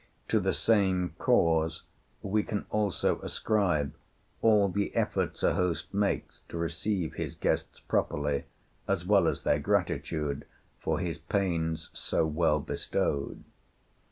[0.29, 1.83] To the same cause
[2.23, 3.93] we can also ascribe
[4.41, 8.45] all the efforts a host makes to receive his guests properly,
[8.87, 10.47] as well as their gratitude
[10.79, 13.43] for his pains so well bestowed.